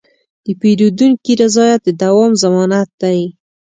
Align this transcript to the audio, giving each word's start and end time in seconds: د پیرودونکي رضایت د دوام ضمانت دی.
د 0.45 0.47
پیرودونکي 0.59 1.33
رضایت 1.41 1.81
د 1.85 1.89
دوام 2.01 2.31
ضمانت 2.43 2.89
دی. 3.01 3.19